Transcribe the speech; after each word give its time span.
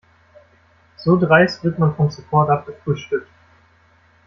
So 0.97 1.15
dreist 1.15 1.63
wird 1.63 1.77
man 1.77 1.93
vom 1.95 2.09
Support 2.09 2.49
abgefrühstückt. 2.49 3.29